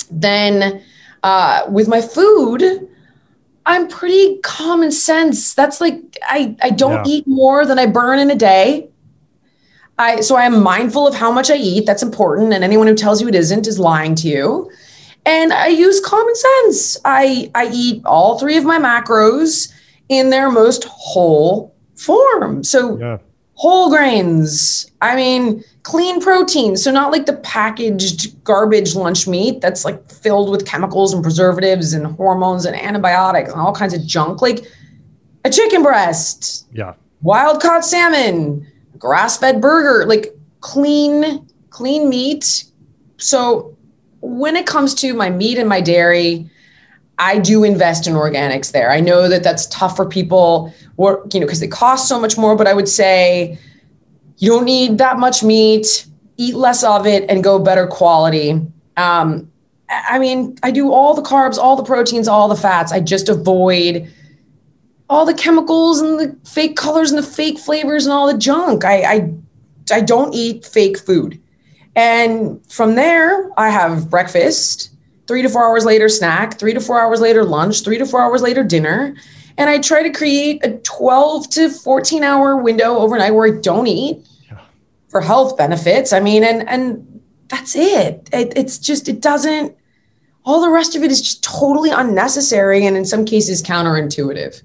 [0.09, 0.81] Then
[1.23, 2.87] uh, with my food,
[3.65, 5.53] I'm pretty common sense.
[5.53, 7.13] That's like I I don't yeah.
[7.13, 8.89] eat more than I burn in a day.
[9.97, 11.85] I so I am mindful of how much I eat.
[11.85, 12.53] That's important.
[12.53, 14.71] And anyone who tells you it isn't is lying to you.
[15.25, 16.97] And I use common sense.
[17.03, 19.71] I I eat all three of my macros
[20.07, 22.63] in their most whole form.
[22.63, 23.17] So yeah.
[23.55, 24.89] whole grains.
[25.01, 26.77] I mean, clean protein.
[26.77, 31.93] So not like the packaged garbage lunch meat that's like filled with chemicals and preservatives
[31.93, 34.41] and hormones and antibiotics and all kinds of junk.
[34.41, 34.65] Like
[35.43, 36.67] a chicken breast.
[36.71, 36.93] Yeah.
[37.21, 38.65] Wild caught salmon,
[38.97, 42.63] grass fed burger, like clean, clean meat.
[43.17, 43.75] So
[44.21, 46.49] when it comes to my meat and my dairy,
[47.19, 48.89] I do invest in organics there.
[48.91, 52.55] I know that that's tough for people, you know, because they cost so much more.
[52.55, 53.59] But I would say
[54.37, 58.61] you don't need that much meat, eat less of it, and go better quality.
[58.95, 59.51] Um,
[59.89, 62.91] I mean, I do all the carbs, all the proteins, all the fats.
[62.91, 64.09] I just avoid
[65.09, 68.85] all the chemicals and the fake colors and the fake flavors and all the junk.
[68.85, 69.33] I, I,
[69.91, 71.41] I don't eat fake food.
[71.95, 74.91] And from there, I have breakfast,
[75.29, 78.19] three to four hours later, snack, three to four hours later, lunch, three to four
[78.19, 79.15] hours later, dinner.
[79.59, 83.85] And I try to create a 12 to 14 hour window overnight where I don't
[83.85, 84.27] eat
[85.09, 86.13] for health benefits.
[86.13, 88.27] I mean, and and that's it.
[88.33, 88.53] it.
[88.55, 89.77] It's just it doesn't.
[90.45, 94.63] All the rest of it is just totally unnecessary and in some cases counterintuitive.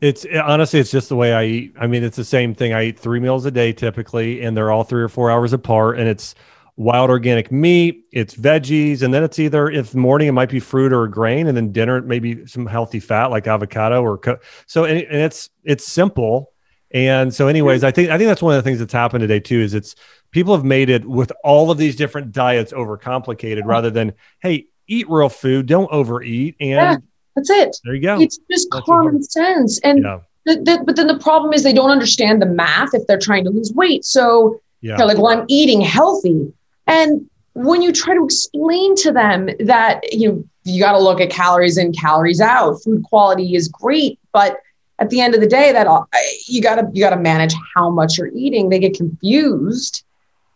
[0.00, 1.74] It's honestly, it's just the way I eat.
[1.78, 2.72] I mean, it's the same thing.
[2.72, 6.00] I eat three meals a day typically, and they're all three or four hours apart.
[6.00, 6.34] And it's
[6.80, 10.94] wild organic meat, it's veggies, and then it's either if morning it might be fruit
[10.94, 14.84] or a grain, and then dinner maybe some healthy fat like avocado or co- so.
[14.84, 16.52] And, and it's it's simple,
[16.92, 19.40] and so, anyways, I think I think that's one of the things that's happened today
[19.40, 19.60] too.
[19.60, 19.94] Is it's
[20.30, 25.08] people have made it with all of these different diets overcomplicated rather than hey, eat
[25.10, 26.96] real food, don't overeat, and yeah,
[27.36, 27.76] that's it.
[27.84, 28.18] There you go.
[28.18, 30.20] It's just that's common sense, and yeah.
[30.46, 33.44] the, the, but then the problem is they don't understand the math if they're trying
[33.44, 34.06] to lose weight.
[34.06, 34.96] So yeah.
[34.96, 36.50] they're like, well, I'm eating healthy,
[36.90, 41.20] and when you try to explain to them that you know you got to look
[41.20, 44.58] at calories in, calories out, food quality is great, but
[44.98, 45.86] at the end of the day that
[46.46, 48.68] you got to you got to manage how much you're eating.
[48.68, 50.04] They get confused.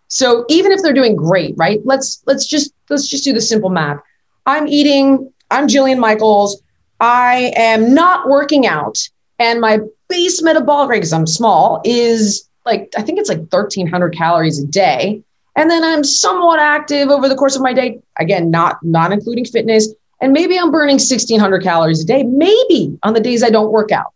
[0.08, 3.70] So even if they're doing great right let's let's just let's just do the simple
[3.70, 4.00] math.
[4.46, 6.62] I'm eating i'm jillian michaels.
[7.00, 8.96] I am not working out
[9.38, 14.14] and my base metabolic rate because i'm small is like i think it's like 1300
[14.14, 15.22] calories a day
[15.56, 19.44] and then i'm somewhat active over the course of my day again not not including
[19.44, 19.88] fitness
[20.20, 23.92] and maybe i'm burning 1600 calories a day maybe on the days i don't work
[23.92, 24.14] out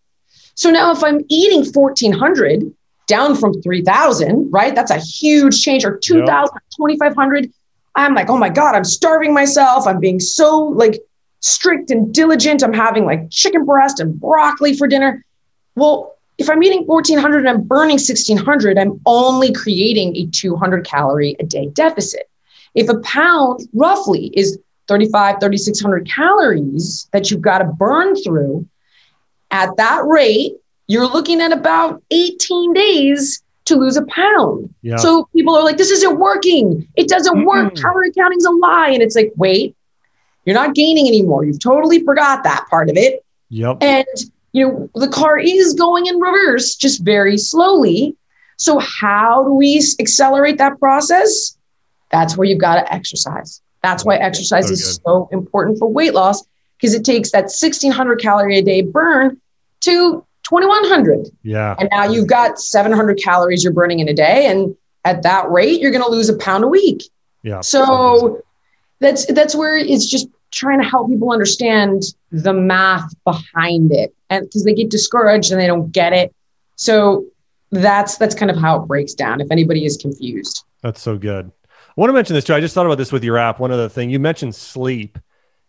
[0.59, 2.74] so now if I'm eating 1400
[3.07, 4.74] down from 3000, right?
[4.74, 6.62] That's a huge change or 2000, yep.
[6.77, 7.53] 2500.
[7.94, 9.87] I'm like, oh my God, I'm starving myself.
[9.87, 11.01] I'm being so like
[11.38, 12.64] strict and diligent.
[12.64, 15.24] I'm having like chicken breast and broccoli for dinner.
[15.77, 21.37] Well, if I'm eating 1400 and I'm burning 1600, I'm only creating a 200 calorie
[21.40, 22.31] a day deficit.
[22.74, 28.66] If a pound roughly is 35, 3600 calories that you've got to burn through,
[29.51, 30.55] at that rate,
[30.87, 34.72] you're looking at about 18 days to lose a pound.
[34.83, 34.96] Yeah.
[34.96, 36.88] So people are like, this isn't working.
[36.96, 37.46] It doesn't mm-hmm.
[37.46, 37.74] work.
[37.77, 38.90] Calorie counting's a lie.
[38.90, 39.77] And it's like, wait,
[40.44, 41.44] you're not gaining anymore.
[41.44, 43.24] You've totally forgot that part of it.
[43.51, 43.79] Yep.
[43.83, 44.07] And
[44.53, 48.17] you know, the car is going in reverse, just very slowly.
[48.57, 51.57] So how do we accelerate that process?
[52.11, 53.61] That's where you've got to exercise.
[53.83, 56.43] That's why exercise so is so important for weight loss
[56.77, 59.41] because it takes that 1600 calorie a day burn
[59.81, 61.29] to 2100.
[61.43, 61.77] Yeah.
[61.79, 64.47] And now you've got 700 calories you're burning in a day.
[64.47, 67.03] And at that rate, you're going to lose a pound a week.
[67.43, 67.61] Yeah.
[67.61, 68.43] So
[69.01, 74.45] that's, that's where it's just trying to help people understand the math behind it and
[74.47, 76.35] because they get discouraged and they don't get it.
[76.77, 77.27] So
[77.71, 80.65] that's that's kind of how it breaks down if anybody is confused.
[80.83, 81.51] That's so good.
[81.71, 82.55] I want to mention this too.
[82.55, 83.59] I just thought about this with your app.
[83.59, 85.19] One other thing you mentioned sleep.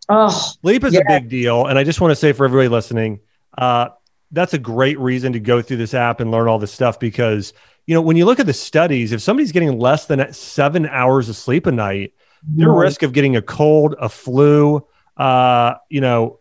[0.08, 0.28] Oh
[0.62, 1.00] sleep is yeah.
[1.00, 3.20] a big deal and i just want to say for everybody listening
[3.58, 3.88] uh,
[4.32, 7.52] that's a great reason to go through this app and learn all this stuff because
[7.86, 11.28] you know when you look at the studies if somebody's getting less than seven hours
[11.28, 16.38] of sleep a night their risk of getting a cold, a flu, uh, you know,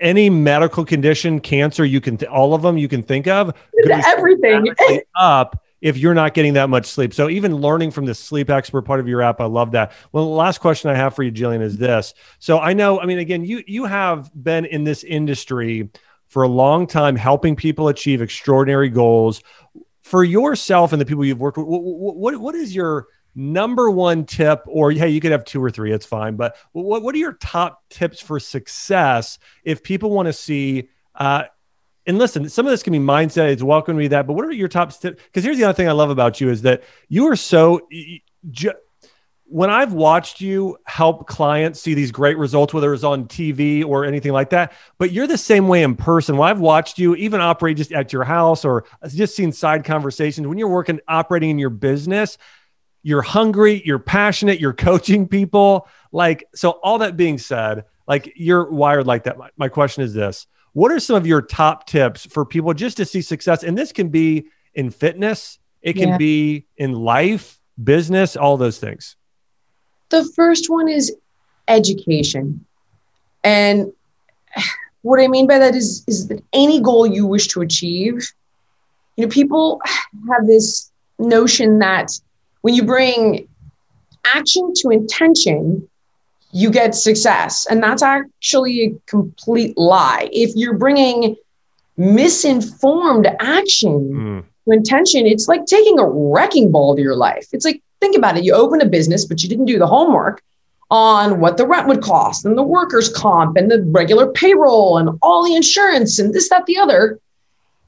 [0.00, 3.54] any medical condition, cancer, you can, th- all of them you can think of,
[4.06, 4.66] everything
[5.14, 7.12] up if you're not getting that much sleep.
[7.14, 9.92] So even learning from the sleep expert part of your app, I love that.
[10.12, 12.14] Well, the last question I have for you, Jillian, is this.
[12.38, 15.90] So I know, I mean, again, you you have been in this industry
[16.26, 19.42] for a long time, helping people achieve extraordinary goals.
[20.02, 21.82] For yourself and the people you've worked with, what,
[22.16, 25.92] what, what is your number one tip, or hey, you could have two or three,
[25.92, 26.36] it's fine.
[26.36, 30.88] But what, what are your top tips for success if people want to see?
[31.14, 31.44] Uh,
[32.06, 33.50] and listen, some of this can be mindset.
[33.50, 34.26] It's welcome to be that.
[34.26, 35.22] But what are your top tips?
[35.22, 37.88] Because here's the other thing I love about you is that you are so.
[38.50, 38.72] Ju-
[39.46, 44.04] when I've watched you help clients see these great results, whether it's on TV or
[44.04, 46.36] anything like that, but you're the same way in person.
[46.36, 50.46] When I've watched you even operate just at your house or just seen side conversations,
[50.46, 52.38] when you're working, operating in your business,
[53.04, 55.86] you're hungry, you're passionate, you're coaching people.
[56.10, 59.38] Like, so all that being said, like you're wired like that.
[59.38, 62.96] My, my question is this What are some of your top tips for people just
[62.96, 63.62] to see success?
[63.62, 66.16] And this can be in fitness, it can yeah.
[66.16, 69.16] be in life, business, all those things.
[70.08, 71.14] The first one is
[71.68, 72.64] education.
[73.42, 73.92] And
[75.02, 78.26] what I mean by that is, is that any goal you wish to achieve,
[79.16, 79.80] you know, people
[80.30, 82.10] have this notion that
[82.64, 83.46] when you bring
[84.24, 85.86] action to intention,
[86.50, 87.66] you get success.
[87.66, 90.30] And that's actually a complete lie.
[90.32, 91.36] If you're bringing
[91.98, 94.44] misinformed action mm.
[94.64, 97.48] to intention, it's like taking a wrecking ball to your life.
[97.52, 98.44] It's like, think about it.
[98.44, 100.42] You open a business, but you didn't do the homework
[100.90, 105.18] on what the rent would cost and the workers' comp and the regular payroll and
[105.20, 107.20] all the insurance and this, that, the other.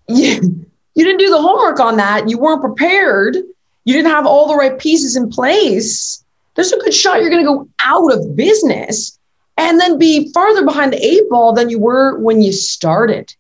[0.07, 2.29] You, you didn't do the homework on that.
[2.29, 3.39] You weren't prepared
[3.87, 6.23] you didn't have all the right pieces in place,
[6.55, 9.19] there's a good shot you're going to go out of business
[9.57, 13.35] and then be farther behind the eight ball than you were when you started.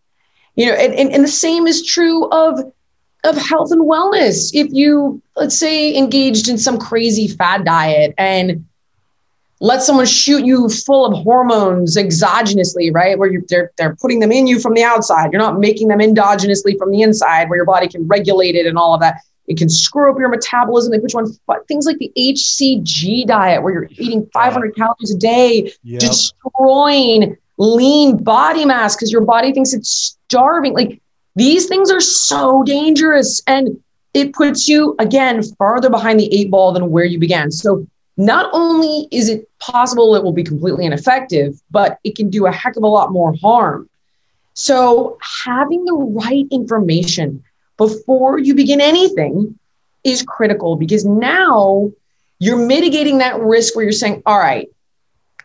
[0.54, 2.72] You know, and, and, and the same is true of
[3.24, 4.50] of health and wellness.
[4.54, 8.64] If you, let's say, engaged in some crazy fad diet and
[9.60, 13.18] let someone shoot you full of hormones exogenously, right?
[13.18, 15.32] Where you, they're, they're putting them in you from the outside.
[15.32, 18.78] You're not making them endogenously from the inside where your body can regulate it and
[18.78, 19.22] all of that.
[19.46, 20.90] It can screw up your metabolism.
[20.90, 25.18] They put you on things like the HCG diet, where you're eating 500 calories a
[25.18, 26.00] day, yep.
[26.00, 30.74] destroying lean body mass because your body thinks it's starving.
[30.74, 31.00] Like
[31.36, 33.42] these things are so dangerous.
[33.46, 33.80] And
[34.14, 37.50] it puts you, again, farther behind the eight ball than where you began.
[37.50, 42.46] So not only is it possible it will be completely ineffective, but it can do
[42.46, 43.88] a heck of a lot more harm.
[44.54, 47.44] So having the right information
[47.76, 49.58] before you begin anything
[50.04, 51.90] is critical because now
[52.38, 54.68] you're mitigating that risk where you're saying, all right,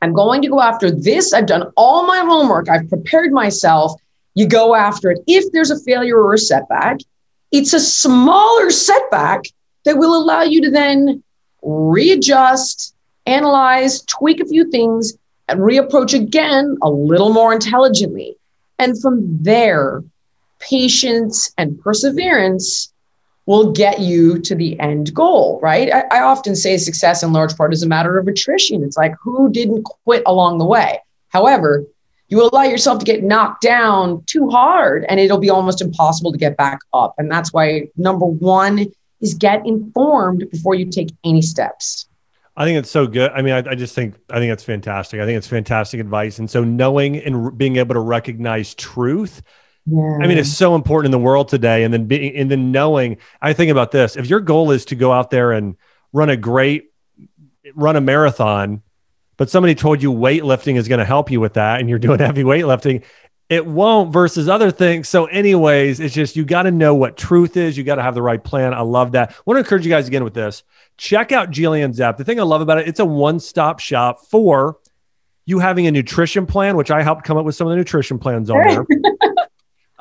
[0.02, 1.34] I'm going to go after this.
[1.34, 2.70] I've done all my homework.
[2.70, 3.94] I've prepared myself.
[4.34, 5.20] You go after it.
[5.28, 7.00] If there's a failure or a setback,
[7.52, 9.44] it's a smaller setback
[9.86, 11.24] that will allow you to then
[11.62, 12.96] readjust,
[13.26, 15.14] analyze, tweak a few things,
[15.48, 18.38] and reapproach again a little more intelligently.
[18.80, 20.04] And from there,
[20.62, 22.92] patience and perseverance
[23.46, 25.92] will get you to the end goal, right?
[25.94, 28.84] I, I, often say success in large part is a matter of attrition.
[28.84, 31.00] It's like who didn't quit along the way.
[31.30, 31.84] However,
[32.28, 36.38] you allow yourself to get knocked down too hard and it'll be almost impossible to
[36.38, 37.16] get back up.
[37.18, 38.86] And that's why number one
[39.20, 42.08] is get informed before you take any steps.
[42.56, 43.32] I think it's so good.
[43.32, 45.20] I mean, I, I, just think I think it's fantastic.
[45.20, 46.40] I think it's fantastic advice.
[46.40, 49.42] And so knowing and being able to recognize truth,
[49.86, 50.20] yeah.
[50.22, 51.84] I mean, it's so important in the world today.
[51.84, 54.16] And then being and then knowing, I think about this.
[54.16, 55.76] If your goal is to go out there and
[56.14, 56.92] run a great
[57.76, 58.82] run a marathon,
[59.38, 62.20] but somebody told you weightlifting is going to help you with that and you're doing
[62.20, 63.04] heavy weightlifting,
[63.50, 65.10] it won't versus other things.
[65.10, 67.78] So, anyways, it's just you got to know what truth is.
[67.78, 68.74] You got to have the right plan.
[68.74, 69.32] I love that.
[69.32, 70.64] I want to encourage you guys again with this.
[70.98, 72.18] Check out Jillian's app.
[72.18, 74.78] The thing I love about it, it's a one stop shop for
[75.46, 78.20] you having a nutrition plan, which I helped come up with some of the nutrition
[78.20, 78.86] plans on there.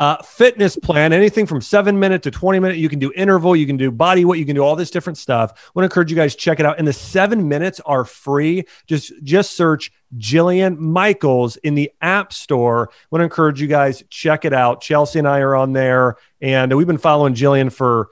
[0.01, 2.79] Uh, fitness plan, anything from seven minute to 20 minute.
[2.79, 5.19] You can do interval, you can do body weight, you can do all this different
[5.19, 5.53] stuff.
[5.55, 6.79] I want to encourage you guys check it out.
[6.79, 8.65] And the seven minutes are free.
[8.87, 12.89] Just just search Jillian Michaels in the App Store.
[12.91, 14.81] I want to encourage you guys check it out.
[14.81, 18.09] Chelsea and I are on there, and we've been following Jillian for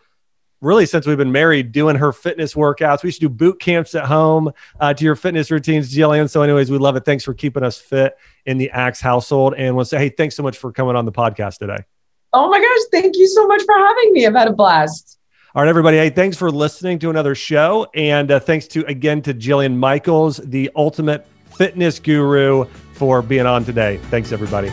[0.61, 3.03] really since we've been married doing her fitness workouts.
[3.03, 4.51] We should do boot camps at home
[4.81, 6.29] uh, to your fitness routines, Jillian.
[6.29, 7.05] So, anyways, we love it.
[7.05, 9.55] Thanks for keeping us fit in the Axe household.
[9.57, 11.79] And we'll say, hey, thanks so much for coming on the podcast today.
[12.33, 13.03] Oh my gosh.
[13.03, 14.27] Thank you so much for having me.
[14.27, 15.19] I've had a blast.
[15.55, 15.97] All right, everybody.
[15.97, 17.89] Hey, thanks for listening to another show.
[17.95, 23.65] And uh, thanks to, again, to Jillian Michaels, the ultimate fitness guru, for being on
[23.65, 23.99] today.
[24.11, 24.71] Thanks, everybody.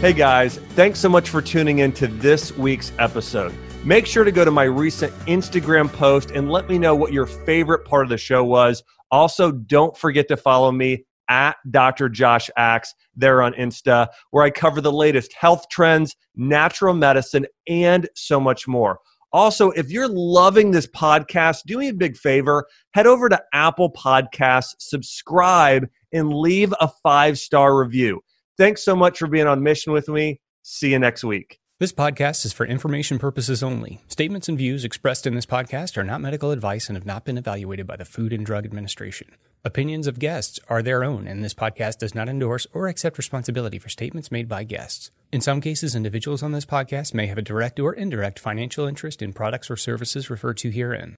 [0.00, 3.52] Hey guys, thanks so much for tuning in to this week's episode.
[3.84, 7.26] Make sure to go to my recent Instagram post and let me know what your
[7.26, 8.80] favorite part of the show was.
[9.10, 12.08] Also, don't forget to follow me at Dr.
[12.08, 18.08] Josh Axe there on Insta, where I cover the latest health trends, natural medicine, and
[18.14, 19.00] so much more.
[19.32, 23.92] Also, if you're loving this podcast, do me a big favor head over to Apple
[23.92, 28.20] Podcasts, subscribe, and leave a five star review.
[28.58, 30.40] Thanks so much for being on mission with me.
[30.64, 31.60] See you next week.
[31.78, 34.00] This podcast is for information purposes only.
[34.08, 37.38] Statements and views expressed in this podcast are not medical advice and have not been
[37.38, 39.28] evaluated by the Food and Drug Administration.
[39.64, 43.78] Opinions of guests are their own, and this podcast does not endorse or accept responsibility
[43.78, 45.12] for statements made by guests.
[45.30, 49.22] In some cases, individuals on this podcast may have a direct or indirect financial interest
[49.22, 51.16] in products or services referred to herein.